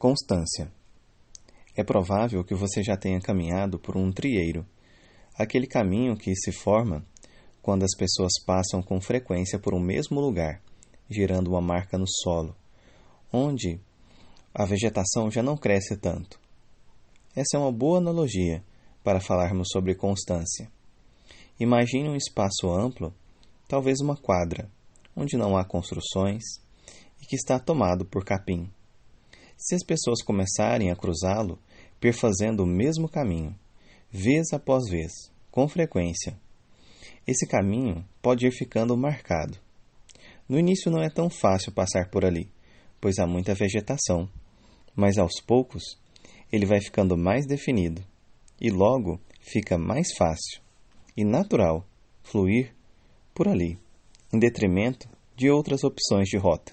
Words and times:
Constância. 0.00 0.72
É 1.76 1.84
provável 1.84 2.42
que 2.42 2.54
você 2.54 2.82
já 2.82 2.96
tenha 2.96 3.20
caminhado 3.20 3.78
por 3.78 3.98
um 3.98 4.10
trieiro, 4.10 4.64
aquele 5.38 5.66
caminho 5.66 6.16
que 6.16 6.34
se 6.36 6.52
forma 6.52 7.04
quando 7.60 7.82
as 7.82 7.94
pessoas 7.94 8.32
passam 8.46 8.82
com 8.82 8.98
frequência 8.98 9.58
por 9.58 9.74
um 9.74 9.78
mesmo 9.78 10.18
lugar, 10.18 10.62
gerando 11.06 11.48
uma 11.50 11.60
marca 11.60 11.98
no 11.98 12.06
solo, 12.08 12.56
onde 13.30 13.78
a 14.54 14.64
vegetação 14.64 15.30
já 15.30 15.42
não 15.42 15.54
cresce 15.54 15.94
tanto. 15.98 16.40
Essa 17.36 17.58
é 17.58 17.60
uma 17.60 17.70
boa 17.70 17.98
analogia 17.98 18.64
para 19.04 19.20
falarmos 19.20 19.68
sobre 19.70 19.94
constância. 19.94 20.72
Imagine 21.60 22.08
um 22.08 22.16
espaço 22.16 22.70
amplo, 22.70 23.12
talvez 23.68 24.00
uma 24.00 24.16
quadra, 24.16 24.66
onde 25.14 25.36
não 25.36 25.58
há 25.58 25.62
construções 25.62 26.42
e 27.20 27.26
que 27.26 27.36
está 27.36 27.58
tomado 27.58 28.06
por 28.06 28.24
capim. 28.24 28.72
Se 29.62 29.74
as 29.74 29.84
pessoas 29.84 30.22
começarem 30.22 30.90
a 30.90 30.96
cruzá-lo, 30.96 31.58
perfazendo 32.00 32.62
o 32.62 32.66
mesmo 32.66 33.06
caminho, 33.06 33.54
vez 34.10 34.54
após 34.54 34.88
vez, 34.88 35.12
com 35.50 35.68
frequência, 35.68 36.34
esse 37.26 37.46
caminho 37.46 38.02
pode 38.22 38.46
ir 38.46 38.52
ficando 38.52 38.96
marcado. 38.96 39.58
No 40.48 40.58
início 40.58 40.90
não 40.90 41.02
é 41.02 41.10
tão 41.10 41.28
fácil 41.28 41.72
passar 41.72 42.08
por 42.08 42.24
ali, 42.24 42.50
pois 42.98 43.18
há 43.18 43.26
muita 43.26 43.54
vegetação, 43.54 44.26
mas 44.96 45.18
aos 45.18 45.42
poucos 45.46 45.82
ele 46.50 46.64
vai 46.64 46.80
ficando 46.80 47.14
mais 47.14 47.46
definido 47.46 48.02
e 48.58 48.70
logo 48.70 49.20
fica 49.42 49.76
mais 49.76 50.08
fácil 50.16 50.62
e 51.14 51.22
natural 51.22 51.86
fluir 52.22 52.74
por 53.34 53.46
ali, 53.46 53.78
em 54.32 54.38
detrimento 54.38 55.06
de 55.36 55.50
outras 55.50 55.84
opções 55.84 56.28
de 56.28 56.38
rota, 56.38 56.72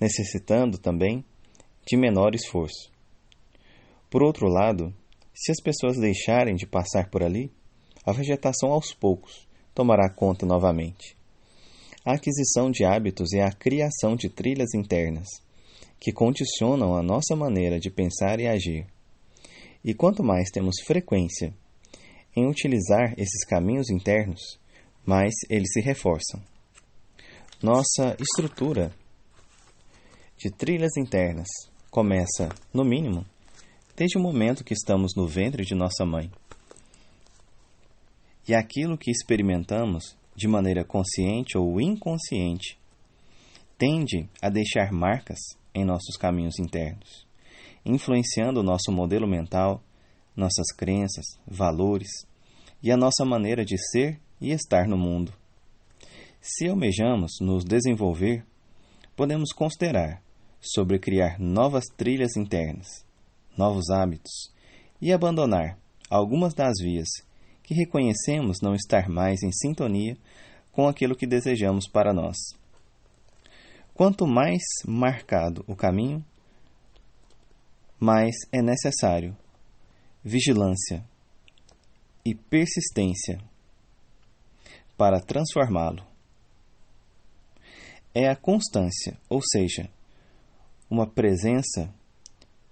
necessitando 0.00 0.76
também 0.76 1.24
de 1.88 1.96
menor 1.96 2.34
esforço. 2.34 2.92
Por 4.10 4.22
outro 4.22 4.46
lado, 4.46 4.94
se 5.34 5.50
as 5.50 5.60
pessoas 5.62 5.96
deixarem 5.96 6.54
de 6.54 6.66
passar 6.66 7.08
por 7.08 7.22
ali, 7.22 7.50
a 8.04 8.12
vegetação 8.12 8.70
aos 8.70 8.92
poucos 8.92 9.48
tomará 9.74 10.10
conta 10.10 10.44
novamente. 10.44 11.16
A 12.04 12.14
aquisição 12.14 12.70
de 12.70 12.84
hábitos 12.84 13.32
é 13.32 13.42
a 13.42 13.52
criação 13.52 14.16
de 14.16 14.28
trilhas 14.28 14.74
internas, 14.74 15.26
que 15.98 16.12
condicionam 16.12 16.94
a 16.94 17.02
nossa 17.02 17.34
maneira 17.34 17.80
de 17.80 17.90
pensar 17.90 18.38
e 18.38 18.46
agir. 18.46 18.86
E 19.82 19.94
quanto 19.94 20.22
mais 20.22 20.50
temos 20.50 20.76
frequência 20.86 21.54
em 22.36 22.46
utilizar 22.46 23.14
esses 23.16 23.44
caminhos 23.46 23.88
internos, 23.88 24.40
mais 25.06 25.32
eles 25.48 25.72
se 25.72 25.80
reforçam. 25.80 26.42
Nossa 27.62 28.14
estrutura 28.20 28.92
de 30.36 30.50
trilhas 30.50 30.96
internas 30.96 31.48
começa, 31.98 32.48
no 32.72 32.84
mínimo, 32.84 33.26
desde 33.96 34.16
o 34.16 34.22
momento 34.22 34.62
que 34.62 34.72
estamos 34.72 35.16
no 35.16 35.26
ventre 35.26 35.64
de 35.64 35.74
nossa 35.74 36.06
mãe. 36.06 36.30
E 38.46 38.54
aquilo 38.54 38.96
que 38.96 39.10
experimentamos 39.10 40.16
de 40.36 40.46
maneira 40.46 40.84
consciente 40.84 41.58
ou 41.58 41.80
inconsciente 41.80 42.78
tende 43.76 44.28
a 44.40 44.48
deixar 44.48 44.92
marcas 44.92 45.40
em 45.74 45.84
nossos 45.84 46.16
caminhos 46.16 46.60
internos, 46.60 47.26
influenciando 47.84 48.60
o 48.60 48.62
nosso 48.62 48.92
modelo 48.92 49.26
mental, 49.26 49.82
nossas 50.36 50.68
crenças, 50.76 51.26
valores 51.48 52.10
e 52.80 52.92
a 52.92 52.96
nossa 52.96 53.24
maneira 53.24 53.64
de 53.64 53.76
ser 53.90 54.20
e 54.40 54.52
estar 54.52 54.86
no 54.86 54.96
mundo. 54.96 55.32
Se 56.40 56.68
almejamos 56.68 57.32
nos 57.40 57.64
desenvolver, 57.64 58.46
podemos 59.16 59.50
considerar 59.52 60.22
sobre 60.60 60.98
criar 60.98 61.38
novas 61.38 61.84
trilhas 61.96 62.36
internas, 62.36 63.04
novos 63.56 63.90
hábitos 63.90 64.52
e 65.00 65.12
abandonar 65.12 65.78
algumas 66.10 66.54
das 66.54 66.74
vias 66.80 67.08
que 67.62 67.74
reconhecemos 67.74 68.60
não 68.62 68.74
estar 68.74 69.08
mais 69.08 69.42
em 69.42 69.52
sintonia 69.52 70.16
com 70.72 70.88
aquilo 70.88 71.16
que 71.16 71.26
desejamos 71.26 71.88
para 71.88 72.12
nós. 72.12 72.36
Quanto 73.94 74.26
mais 74.26 74.62
marcado 74.86 75.64
o 75.66 75.74
caminho, 75.74 76.24
mais 77.98 78.34
é 78.52 78.62
necessário 78.62 79.36
vigilância 80.24 81.04
e 82.24 82.34
persistência 82.34 83.40
para 84.96 85.20
transformá-lo. 85.20 86.06
É 88.14 88.28
a 88.28 88.36
constância, 88.36 89.16
ou 89.28 89.40
seja, 89.42 89.90
uma 90.90 91.06
presença 91.06 91.92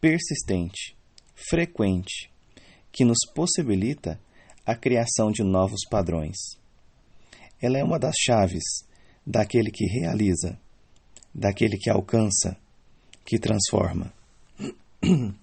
persistente, 0.00 0.96
frequente, 1.34 2.30
que 2.90 3.04
nos 3.04 3.18
possibilita 3.34 4.20
a 4.64 4.74
criação 4.74 5.30
de 5.30 5.42
novos 5.42 5.80
padrões. 5.90 6.36
Ela 7.60 7.78
é 7.78 7.84
uma 7.84 7.98
das 7.98 8.14
chaves 8.18 8.62
daquele 9.26 9.70
que 9.70 9.86
realiza, 9.86 10.58
daquele 11.34 11.76
que 11.76 11.90
alcança, 11.90 12.56
que 13.24 13.38
transforma. 13.38 14.12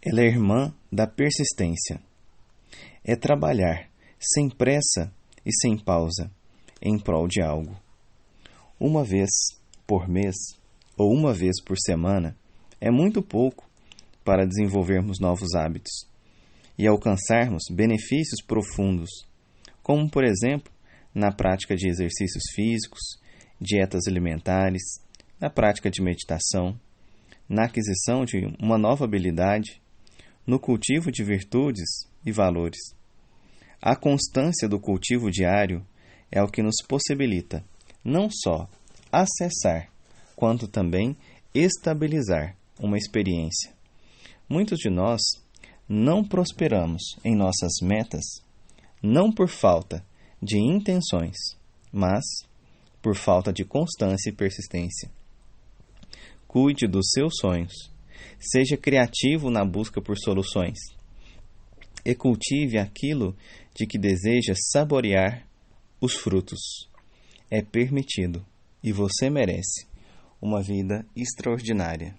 Ela 0.00 0.20
é 0.20 0.26
irmã 0.26 0.72
da 0.92 1.06
persistência. 1.06 2.00
É 3.04 3.16
trabalhar 3.16 3.90
sem 4.18 4.48
pressa 4.48 5.12
e 5.44 5.52
sem 5.60 5.76
pausa 5.78 6.30
em 6.80 6.98
prol 6.98 7.26
de 7.26 7.42
algo. 7.42 7.76
Uma 8.78 9.02
vez 9.02 9.30
por 9.86 10.08
mês 10.08 10.36
ou 10.98 11.14
uma 11.14 11.32
vez 11.32 11.62
por 11.62 11.76
semana 11.78 12.36
é 12.80 12.90
muito 12.90 13.22
pouco 13.22 13.70
para 14.24 14.44
desenvolvermos 14.44 15.18
novos 15.20 15.54
hábitos 15.54 16.08
e 16.76 16.86
alcançarmos 16.86 17.62
benefícios 17.70 18.42
profundos, 18.42 19.08
como, 19.82 20.10
por 20.10 20.24
exemplo, 20.24 20.72
na 21.14 21.32
prática 21.32 21.74
de 21.74 21.88
exercícios 21.88 22.42
físicos, 22.54 23.00
dietas 23.60 24.06
alimentares, 24.06 24.82
na 25.40 25.48
prática 25.48 25.88
de 25.90 26.02
meditação, 26.02 26.78
na 27.48 27.64
aquisição 27.64 28.24
de 28.24 28.54
uma 28.60 28.76
nova 28.76 29.04
habilidade, 29.04 29.80
no 30.46 30.58
cultivo 30.58 31.10
de 31.10 31.24
virtudes 31.24 31.88
e 32.26 32.32
valores. 32.32 32.78
A 33.80 33.94
constância 33.94 34.68
do 34.68 34.80
cultivo 34.80 35.30
diário 35.30 35.86
é 36.30 36.42
o 36.42 36.48
que 36.48 36.62
nos 36.62 36.76
possibilita 36.86 37.64
não 38.04 38.28
só 38.30 38.68
acessar 39.10 39.90
quanto 40.38 40.68
também 40.68 41.16
estabilizar 41.52 42.56
uma 42.78 42.96
experiência. 42.96 43.74
Muitos 44.48 44.78
de 44.78 44.88
nós 44.88 45.20
não 45.88 46.22
prosperamos 46.22 47.02
em 47.24 47.34
nossas 47.34 47.72
metas 47.82 48.22
não 49.02 49.32
por 49.32 49.48
falta 49.48 50.04
de 50.40 50.56
intenções, 50.56 51.36
mas 51.90 52.24
por 53.02 53.16
falta 53.16 53.52
de 53.52 53.64
constância 53.64 54.30
e 54.30 54.32
persistência. 54.32 55.10
Cuide 56.46 56.86
dos 56.86 57.10
seus 57.10 57.34
sonhos. 57.40 57.72
Seja 58.38 58.76
criativo 58.76 59.50
na 59.50 59.64
busca 59.64 60.00
por 60.00 60.16
soluções. 60.16 60.78
E 62.04 62.14
cultive 62.14 62.78
aquilo 62.78 63.36
de 63.74 63.88
que 63.88 63.98
deseja 63.98 64.54
saborear 64.70 65.44
os 66.00 66.14
frutos. 66.14 66.60
É 67.50 67.60
permitido 67.60 68.46
e 68.84 68.92
você 68.92 69.28
merece 69.28 69.87
uma 70.40 70.62
vida 70.62 71.04
extraordinária. 71.16 72.14